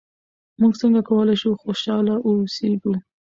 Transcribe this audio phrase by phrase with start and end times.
[0.59, 2.93] موږ څنګه کولای شو خوشحاله اوسېږو؟